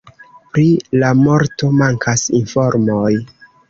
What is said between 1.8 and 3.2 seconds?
mankas informoj.